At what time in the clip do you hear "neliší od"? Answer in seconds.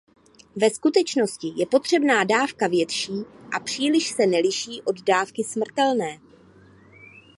4.27-5.01